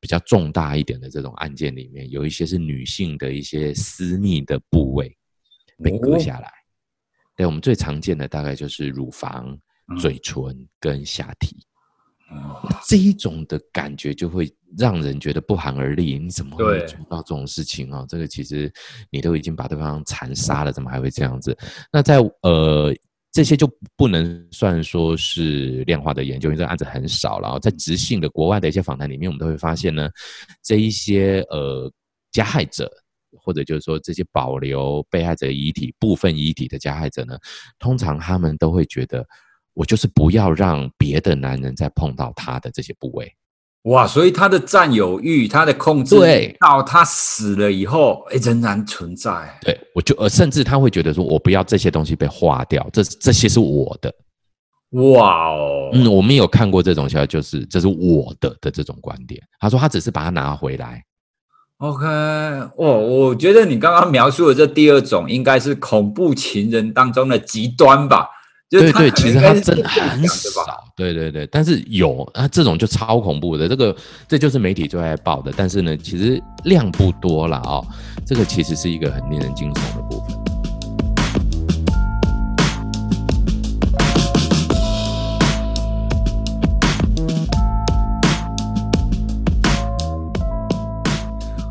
[0.00, 5.16] 比较重大一点的这种案件里面，有一些是女性的一些私密的部位
[5.82, 6.52] 被割下来。
[7.36, 9.56] 对，我们最常见的大概就是乳房、
[10.00, 10.42] 嘴唇
[10.80, 11.56] 跟下体。
[12.88, 16.18] 这一种的感觉就会让人觉得不寒而栗。
[16.18, 18.04] 你怎么会做到这种事情啊？
[18.08, 18.72] 这个其实
[19.10, 21.56] 你都已经把对方残杀了，怎么还会这样子？
[21.92, 22.94] 那在呃。
[23.34, 27.40] 这些就不能算说是量化的研究，因为这个案子很少。
[27.40, 30.08] 然后在直性的国外的一些访谈里面，我们都会发现呢，
[30.62, 31.92] 这一些呃
[32.30, 32.88] 加害者，
[33.38, 37.38] 或者就是说这些保留被害者遗体部分遗体的加害者呢，
[37.78, 39.26] 通常他们都会觉得，
[39.74, 43.32] 我就是不要让别的男人再碰到他的这些部位。
[43.82, 49.58] 哇，所以他的占有欲，他的控制，对，到他死了以后，哎，仍然存在。
[49.60, 54.10] 对，我就呃，甚至他会觉得说，我不要这些东西被化掉，这这些是我的。
[54.92, 59.42] 哇哦，嗯，我们有看过这种消息，就是这是我的的这种观点。
[59.58, 61.04] 他说他只是把它拿回来。
[61.78, 62.06] OK，
[62.76, 68.28] 哦，我觉得你刚刚描述的这第二种，应该是恐怖情人当中的极端吧。
[68.70, 70.62] 对对，其实他真的很少，
[70.96, 73.94] 对对对，但是有啊，这种就超恐怖的，这个
[74.26, 77.86] 这就是媒体最爱报的，但是呢，其实量不多了哦，
[78.26, 80.23] 这个其实是一个很令人惊悚的部分。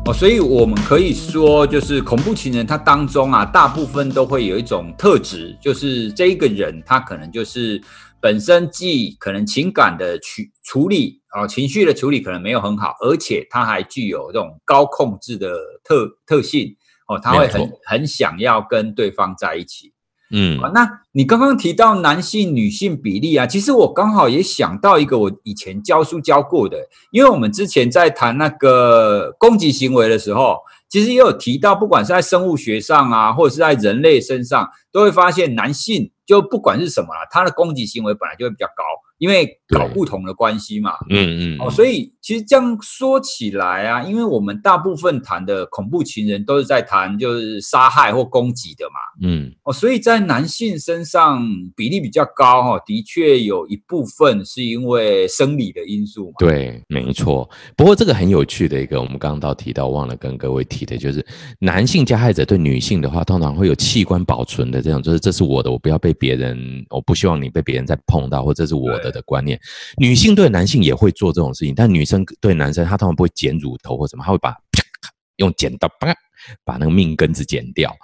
[0.06, 7.80] 哦，所以我们可以说，就是恐怖情人他当中啊，大部分都会有一种特质，就是这一个人他可能就是
[8.20, 16.76] 本身既可能情感的处处理啊，情绪的处理可能没有很好，而且他还具有这种高控制的特特性
[17.08, 19.93] 哦，他会很很想要跟对方在一起。
[20.30, 26.78] 嗯，那你刚刚提到男性女性比例啊，其实我刚好也想到一个我以前教书教过的，
[27.12, 30.58] 因为我们之前在谈那个攻击行为的时候，
[30.88, 38.82] 其实也有提到，不管是在生物学上啊，或者是在人类身上，都会发现男性就不管是什么啊，他的攻击行为本来就会比较高。
[39.24, 51.42] 因为搞不同的关系嘛，嗯嗯，哦，所以其实这样说起来啊，因为我们大部分谈的恐怖情人都是在谈就是杀害或攻击的嘛，嗯，哦，所以在男性身上
[51.74, 57.48] 比例比较高哈，的确有一部分是因为生理的因素嘛，对，没错。
[57.74, 61.24] 不过这个很有趣的一个，我们刚刚到提到忘了跟各位提的，就是
[61.60, 69.13] 男性加害者对女性的话，通常会有器官保存的这种，就是这是我的，我不要被别人，我不希望你被别人再碰到，或者这是我的。
[69.14, 69.58] 的观念，
[69.96, 74.54] 女性对男性也会做这种事情，但女生对男生，她通常不会剪乳头或什么，她会把
[75.36, 76.14] 用剪刀把
[76.64, 77.96] 把那个命根子剪掉。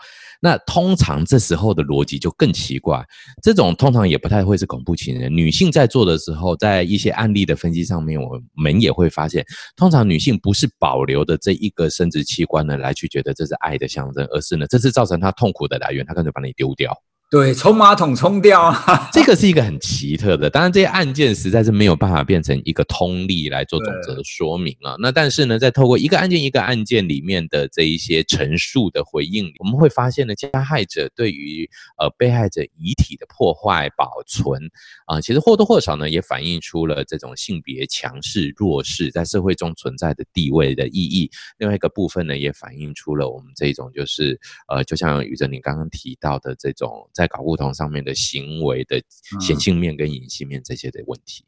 [0.42, 3.04] 那通常这时候的逻辑就更奇怪，
[3.42, 5.30] 这种通常也不太会是恐怖情人。
[5.30, 9.44] 女性在做的时候，在一些案例的分析上面，我们也会发现，
[9.76, 16.96] 通常女性不是保留的这一个生殖器官呢，来去觉得这是爱的象征，而是呢，这是造成她痛苦的来源，她干脆把你丢掉。
[17.30, 20.50] 对，冲马桶冲掉啊， 这个是一个很奇特的。
[20.50, 24.96] 当然，这些案件实在是没有办法变成一个通例来做总则的说明啊。
[24.98, 34.60] 那但是呢，在透过一个案件一个案件里面的这一些陈述的回应，我们会发现呢，加害者对于呃被害者遗体的破坏保存
[35.06, 41.30] 啊、其实或多或少呢，也反映出了这种性别强势弱势在社会中存在的地位的意义。
[41.58, 47.08] 另外一个部分呢，也反映出了我们这种就是呃，就像宇哲你刚刚提到的这种。
[47.20, 48.98] 在搞不同上面的行为的
[49.38, 51.44] 显性面跟隐性面这些的问题。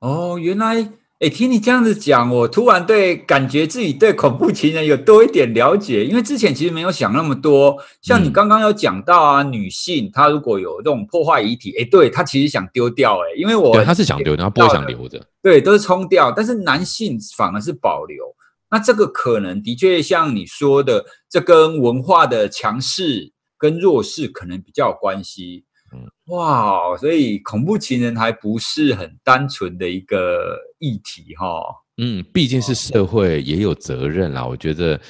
[0.00, 7.76] 嗯、哦，原来，哎、欸，听你这样子讲，我突然对感觉自己对恐怖情人有多一点了解，因为之前其实没有想那么多。
[8.00, 16.30] 像你刚刚有讲到啊，嗯、女性她如果有这种破坏遗体，哎、欸，对她其实想丢掉、欸，哎，因为我对她是想丢，她不会想留着，对，都是冲掉。
[16.30, 18.24] 但是男性反而是保留，
[18.70, 23.32] 那这个可能的确像你说的，这跟文化的强势。
[23.58, 31.60] 跟弱势可能比较有关系，嗯，哇，所以恐怖情人还不是很单纯的一个议题哈，
[31.96, 35.00] 嗯，毕竟是社会也有责任啦，我觉得，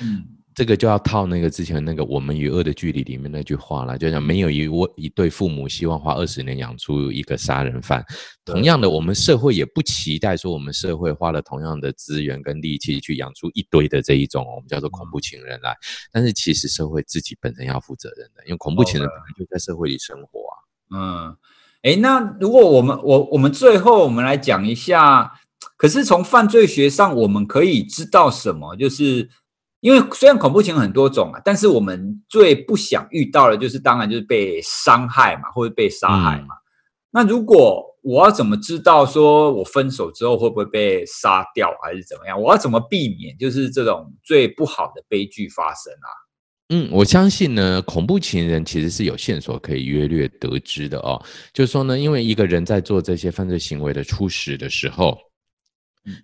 [0.58, 8.04] 这个就要套那个之前那个《我们与恶的距离》里面那句话了，就讲没有一位一对父母希望花二十年养出一个杀人犯。
[8.44, 15.76] 同样的，我们社会也不期待说我们社会花了同样的资源跟力气去养出一堆的这一种我们叫做恐怖情人来。
[16.10, 20.54] 但是其实社会自己本身要负责任的，因为恐怖情人本来就在社会里生活啊。
[20.90, 21.36] 嗯，
[21.82, 25.30] 哎，那如果我们我我们最后我们来讲一下。
[25.76, 28.74] 可是从犯罪学上，我们可以知道什么？
[28.74, 29.28] 就是
[29.80, 36.54] 因为虽然恐怖情人很多种啊，但是我们最不想遇到的，就是当然就是被伤害嘛，或者被杀害嘛。
[36.54, 36.62] 嗯、
[37.12, 42.40] 那如果我要怎么知道，说我分手之后会不会被杀掉，还是怎么样？
[42.40, 46.10] 我要怎么避免，就是这种最不好的悲剧发生啊？
[46.70, 51.22] 嗯，我相信呢，恐怖情人其实是有线索可以约略得知的哦。
[51.52, 55.16] 就是说呢，因为一个人在做这些犯罪行为的初始的时候。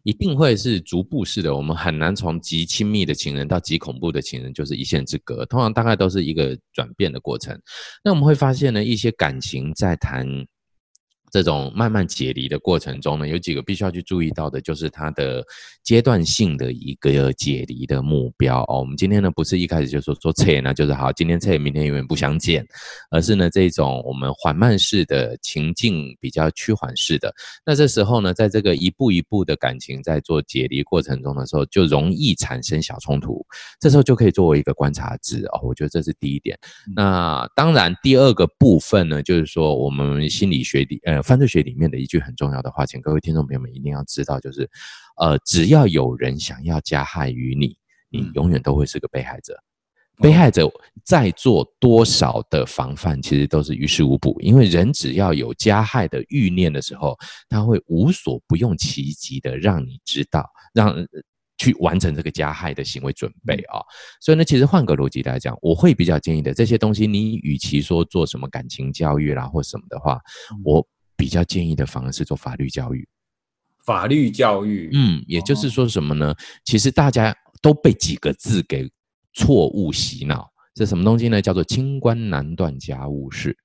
[0.03, 7.59] 一定会是逐步式的，我们很难从极亲密的情人到极恐怖的情人就是一线之隔，通常大概都是一个转变的过程。
[8.03, 10.27] 那我们会发现呢，一些感情在谈。
[11.35, 15.45] 这种慢慢解离的过程中呢，有几个必须要去注意到的，就是它的
[15.83, 18.79] 阶段性的一个解离的目标哦。
[18.79, 22.65] 我们今天呢，不是一开始就说说撤，那就是好，今天撤，明天永远不相见，
[23.11, 27.35] 而是呢这种我们缓慢式的情境比较趋缓式的。
[27.67, 33.45] 那这时候呢，在这个一步一步的感情在做解离过程中的时候，就容易产生小冲突。
[33.81, 35.59] 这时候就可以作为一个观察值哦。
[35.65, 36.57] 我觉得这是第一点。
[36.95, 41.24] 那当然，第二个部分呢，就是说我们心理学的呃。
[41.25, 44.71] 犯罪学里面的一句很重要的话，请各位听众朋友们一定要知道，就是，
[45.17, 47.77] 呃，只要有人想要加害于你，
[48.11, 49.59] 你永远都会是个被害者。
[50.19, 50.71] 被害者
[51.03, 57.19] 在做多少的防范，其实都是于事无补，因为人只要有加害的欲念的时候，
[57.49, 60.95] 他会无所不用其极的让你知道，让。
[61.57, 63.79] 去完成这个加害的行为准备啊，
[64.21, 70.21] 所以呢，其实换个逻辑来讲，我会比较建议的这些东西，你与其说做什么感情教育啦或什么的话，
[70.65, 70.85] 我
[71.17, 73.09] 比较建议的反而是做法律教育。
[73.85, 76.35] 法律教育，嗯，也就是说什么呢？
[76.65, 78.91] 其实大家都被几个字给
[79.35, 81.43] 错误洗脑，这什么东西呢？
[81.43, 83.57] 叫做“清官难断家务事”。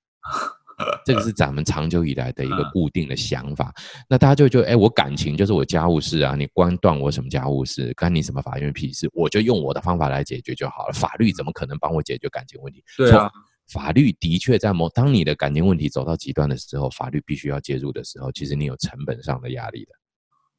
[1.06, 3.74] 这个是咱们长久以来的一个固定的想法，
[4.08, 9.10] 那大家就觉得，哎，我感情就是我家务事啊，你官断我什么家务事，干你什么法院屁事？
[9.14, 10.94] 我就用我的方法来解决就好了。
[10.94, 12.82] 法律怎么可能帮我解决感情问题？
[12.96, 13.30] 对啊，
[13.70, 19.92] 法律的确在某当你的感情问题走到极端的时候，法律必须要介入的时候，其实你有成本上的压力的。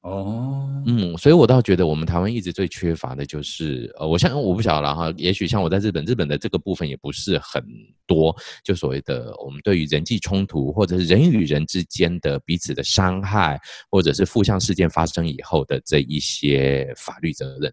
[0.03, 7.63] 哦，嗯，所以我倒觉得我们台湾一直最缺乏的就是，呃，我像我不晓得哈，也许像我在日本，日本的这个部分也不是很
[8.07, 8.35] 多，
[8.65, 17.71] 就所谓的我们对于人际冲突或者是人与人之间的彼此的伤害，或者是负向事件发生以后的这一些法律责任。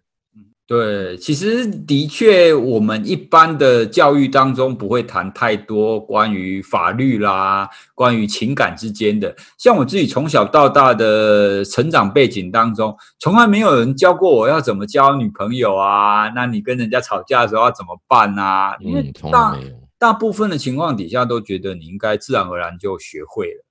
[0.68, 9.34] 对，其实的确，我们一般的教育当中不会谈太多关于法律啦、关于情感之间的。
[9.56, 16.28] 像我自己从小到大的成长背景当中，从来没有人教过我要怎么交女朋友啊。
[16.34, 18.76] 那你跟人家吵架的时候要怎么办啊？
[18.80, 19.58] 因为大
[19.98, 23.64] 大部分的情况底下都觉得你应该自然而然就学会了。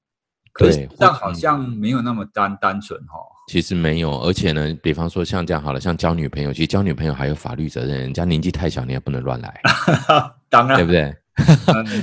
[0.58, 3.20] 可是但好像没有那么单单纯哈。
[3.48, 9.62] 其实没有，而且呢，比方说像这样好了，像交女朋友，其实交女朋友还有法律责任，人家年纪太小，你也不能乱来，
[10.50, 11.16] 当然，对不对？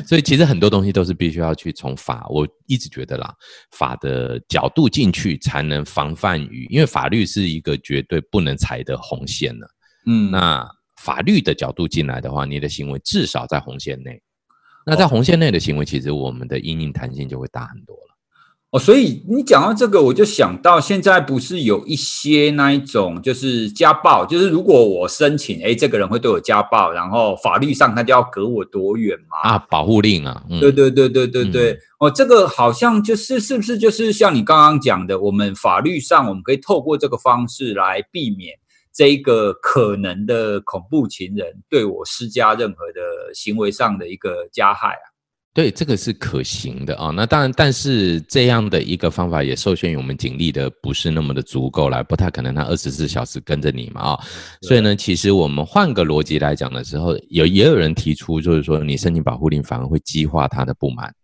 [0.07, 3.35] 所以其实很多东西都是必须要去从法，我一直觉得啦，
[3.73, 9.67] 法的角度进去才能防范于，因为法律是一个绝对不能踩的红线呢。
[10.07, 10.67] 嗯，那
[11.03, 14.23] 法律的角度进来的话，你的行为至少在红线内，
[14.87, 18.14] 那在红线内的行为，其实我们的阴影弹性就会大很多了。
[18.75, 29.49] 哦，所以你讲到这个，我就想到现在不是有一些那一种，就是家暴，就是如果我申请，哎，这个人会对我家暴，然后法律上他就要隔我多远嘛？
[29.49, 31.71] 啊，保护令啊，对对对对对对。
[31.71, 38.59] 嗯、哦，这个好像就是是不是就是像你刚刚讲的，我们法律上我们可以透过这个方式来避免
[38.93, 45.14] 这一个可能的恐怖情人对我施加任何的行为上的一个加害啊？
[45.55, 47.11] 对，这个是可行的啊。
[47.11, 54.21] 那当然，但是这样的一个方法也受限于我们警力的不是那么的足够啦，不太可能他二十四小时跟着你嘛啊。
[54.63, 61.15] 所以呢，其实我们换个逻辑来讲的时候，有也有人提出，就是说你申请保护令反而会激化他的不满。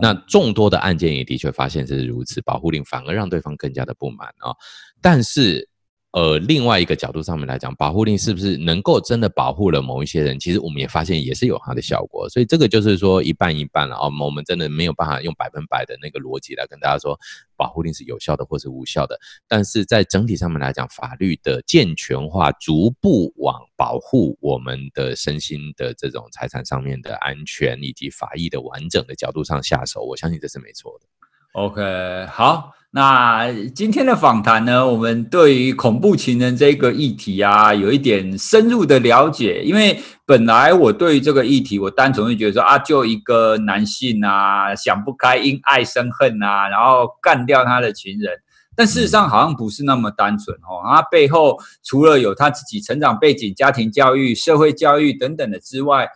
[0.00, 4.52] 那众多的案件也的确发现是如此，保护令反而让对方更加的不满啊。
[5.00, 5.66] 但是
[6.14, 10.38] 呃，另外一个角度上面来讲，保护令是不是能够真的保护了某一些人？
[10.38, 14.04] 其实我们也发现也是有它的效果，所以这个就是说一半一半了啊。
[14.20, 17.18] 我们真的没有办法用百分百的那个逻辑来跟大家说
[17.56, 19.18] 保护令是有效的或是无效的。
[19.48, 31.08] 但是在整体上面来讲，法律的健全化，逐步往保护我们的身心的这种财产上面的安全以及法益的完整的角度上下手，我相信这是没错的。
[31.54, 32.72] OK，好。
[32.90, 39.62] 那今天的访谈呢，我们对于恐怖情人这个议题啊，有一点深入的了解。
[39.62, 48.32] 因为本来我对于这个议题，我单纯会觉得说啊，就一个男性啊，想不开，因爱生恨啊，然后干掉他的情人。
[48.74, 56.08] 但事实上好像不是那么单纯哦，他背后除了有他自己成长背景、家庭教育、社会教育等等的之外。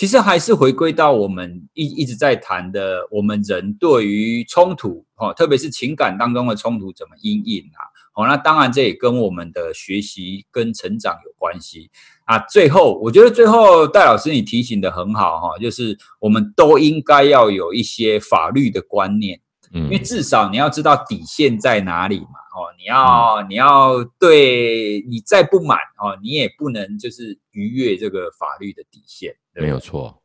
[0.00, 7.84] 其实还是回归到我们一一直在谈的，我们人对于冲突，哦，特别是情感当中的冲突怎么因应啊？
[8.14, 11.90] 哦，那当然这也跟我们的学习跟成长有关系
[12.24, 12.38] 啊。
[12.48, 19.38] 最后，我觉得最后戴老师你提醒的很好哈，就是我们都应该要有一些法律的观念，
[19.74, 22.40] 嗯，因为至少你要知道底线在哪里嘛。
[22.50, 30.16] 哦，你要你要对你再不满哦，你也不能就是逾越这个法律的底线，对对，没有错。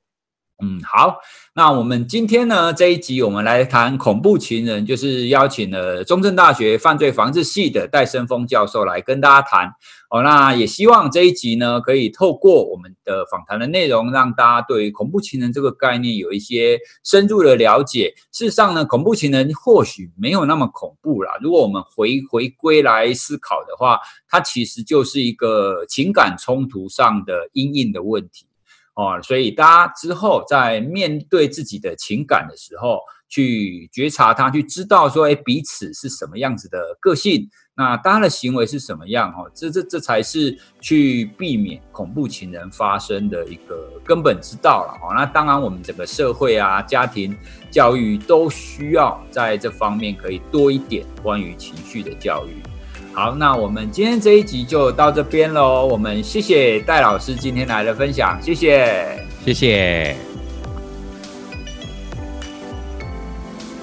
[0.63, 1.17] 嗯，好，
[1.53, 9.69] 那我们今天呢这一集我们来谈恐怖情人，就是邀请了中正大学犯罪防治系的戴生峰教授来跟大家谈。
[10.09, 18.13] 哦，那也希望这一集呢可以透过我们的访谈的内容，让大家对于恐怖情人这个概念有一些深入的了解。
[18.31, 21.33] 事实上呢，恐怖情人或许没有那么恐怖啦。
[21.41, 28.47] 如果我们回回归来思考的话，它其实就是一个情感冲突上的阴影的问题。
[28.95, 39.29] 哦，所以大家之后在面对自己的情感的时候，去觉察它，去知道说，哎，彼此是什么样子的个性，那大家的行为是什么样？
[39.31, 44.93] 哦，这这这才是去避免恐怖情人发生的一个根本之道了。
[45.01, 47.37] 哦，那当然，我们整个社会啊、家庭
[47.69, 52.63] 教育都需要在这方面可以多一点关于情绪的教育。
[53.15, 55.85] 好，那我们今天这一集就到这边喽。
[55.85, 60.17] 我们谢谢戴老师今天来的分享，谢谢，谢谢。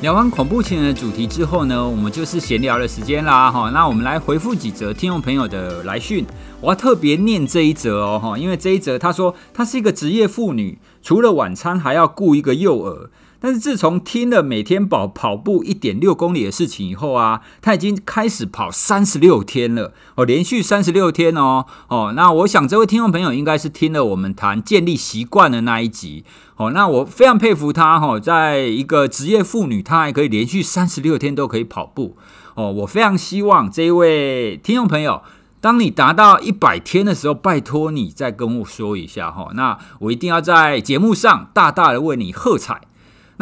[0.03, 3.51] 聊完恐怖情人的主题之后呢，我们就是闲聊的时间啦。
[3.51, 6.26] 哈，那我们来回复几则听众朋友的来讯。
[6.61, 13.09] 我要特别念这一则哦，哈，因为这一则他说他是一个职业妇女，除了晚餐还要顾一个幼儿。
[13.43, 22.12] 但是自从听了每天跑跑步一点六公里的事情以后啊，他已经开始跑三十六天了哦，连续三十六天哦哦。
[22.14, 26.24] 那我想这位听众朋友应该是听了我们谈建立习惯的那一集
[26.55, 26.70] 哦。
[26.70, 32.16] 那我非常佩服他哈，在一个职业妇女，她还可以连续三十六天都可以跑步
[32.55, 32.70] 哦。
[32.70, 35.20] 我非常希望这一位听众朋友，
[35.61, 39.51] 当你达到一百天的时候，拜托你再跟我说一下哈。
[39.55, 42.82] 那我一定要在节目上大大的为你喝彩。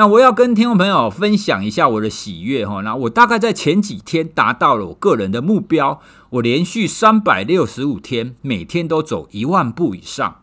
[0.01, 2.80] 那我要跟听众朋友分享一下我的喜悦哈。
[2.80, 10.36] 那我大概在前几天达到了我个人的目标，我连续三百六十五天，每天都走一万步以上。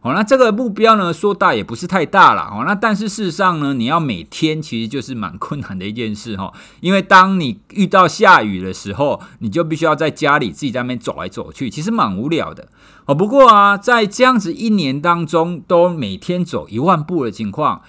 [0.00, 2.42] 好，那这个目标呢，说大也不是太大了。
[2.52, 6.52] 哦，那但是事实上呢，你要每天其实就是蛮困难的一件事哈。
[6.80, 12.68] 因为当你遇到下雨的时候，你就必须要在家里自己在那边走来走去，其实蛮无聊的。
[13.06, 17.80] 哦，不过啊，在这样子一年当中，都每天走一万步的情况。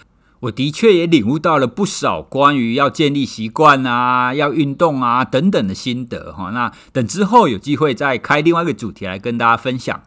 [0.42, 6.52] 我的确也领悟到了不少关于要建立习惯啊、要运动啊等等的心得哈。
[6.52, 10.02] 那等之后有机会再开另外一个主题来跟大家分享。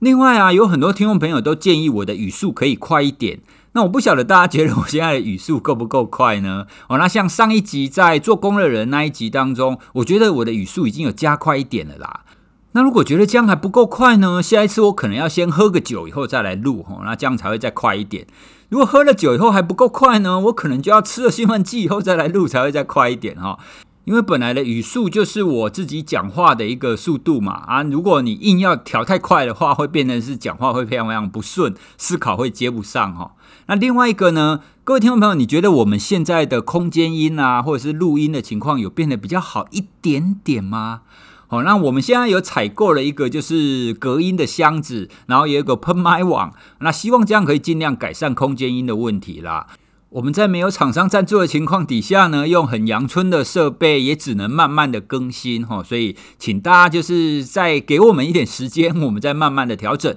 [0.00, 3.40] 另外啊，有很多听众朋友都建议我的语速可以快一点。
[3.72, 6.66] 那我不晓得大家觉得我现在的语速够不够快呢？
[6.88, 12.24] 哦，那像上一集在做工的人那一集当中，我觉得我的语速已经有加快一点了啦。
[12.72, 14.42] 那如果觉得这样还不够快呢？
[14.42, 18.26] 下一次我可能要先喝个酒以后再来录哈，那这样才会再快一点。
[18.70, 23.58] 如果喝了酒以后还不够快呢，我可能就要吃了兴奋剂以后再来录才会再快一点哈。
[24.04, 33.32] 因为本来的语速就是我自己讲话的一个速度嘛啊，如果你硬要调太快的话，会变成是讲话会非常非常不顺，思考会接不上哈。
[33.66, 41.02] 那另外一个呢，各位听众朋友，你觉得我们现在的空间音啊，或者是录音的情况有变得比较好一点点吗？
[41.50, 49.66] 好，那我们现在有采购了一个就是隔音的箱子，然后有一个喷麦网，那希望这样可以尽量改善空间音的问题啦。
[50.10, 60.16] 我们在没有厂商赞助的情况底下呢，用很阳春的设备，也只能慢慢的更新哈，所以请大家就是再给我们一点时间，我们再慢慢的调整。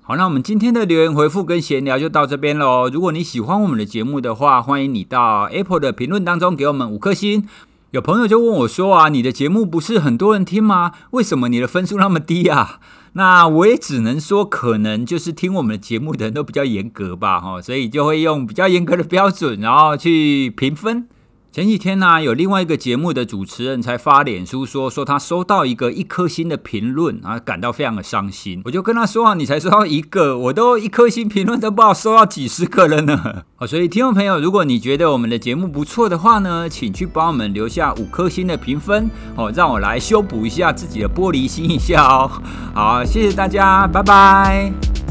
[0.00, 2.88] 好，那我们今天的留言回复跟闲聊就到这边喽。
[2.88, 7.46] 如果你喜欢我们的节目的话，欢迎你到 Apple 的评论当中给我们五颗星。
[7.92, 10.92] 有朋友就问我说啊，你的节目不是很多人听吗？
[11.10, 12.78] 为什么你的分数那么低啊？
[13.14, 21.08] 那我也只能说，可能就是听我们的节目的人都比较严格吧，哈，所以就会用比较严格的标准，然后去评分。
[21.52, 28.62] 前几天呢、有另外一个节目的主持人才发脸书说，说他收到一个一颗星的评论，啊，感到非常的伤心。
[28.64, 33.42] 我就跟他说啊，你才收到一个，我都一颗星评论都不知道收到几十个了呢。
[33.56, 42.30] 好， 所以听众朋友，如果你觉得我们的节目不错的话呢，请去帮我们留下五颗星的评分，哦，让我来修补一下自己的玻璃心一下哦。
[42.72, 45.09] 好，谢谢大家，拜拜。